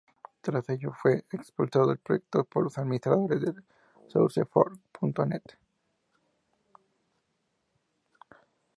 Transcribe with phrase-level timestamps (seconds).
[0.41, 3.53] Tras ello, fue expulsado del proyecto por los administradores de
[4.07, 5.43] sourceforge.net.